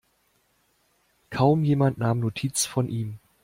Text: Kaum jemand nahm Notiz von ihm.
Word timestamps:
Kaum 1.29 1.63
jemand 1.63 1.99
nahm 1.99 2.21
Notiz 2.21 2.65
von 2.65 2.89
ihm. 2.89 3.19